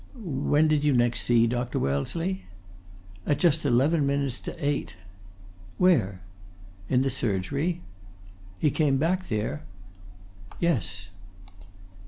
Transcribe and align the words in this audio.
"When 0.15 0.67
did 0.67 0.83
you 0.83 0.93
next 0.93 1.21
see 1.21 1.45
Dr. 1.45 1.77
Wellesley?" 1.77 2.45
"At 3.27 3.37
just 3.37 3.67
eleven 3.67 4.03
minutes 4.07 4.41
to 4.41 4.55
eight." 4.67 4.97
"Where?" 5.77 6.23
"In 6.89 7.03
the 7.03 7.11
surgery." 7.11 7.81
"He 8.57 8.71
came 8.71 8.97
back 8.97 9.27
there?" 9.27 9.61
"Yes." 10.59 11.11